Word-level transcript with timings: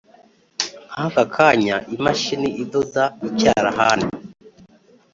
nk'aka 0.91 1.23
kanya-imashini 1.35 2.49
idoda.(icyarahani) 2.63 4.07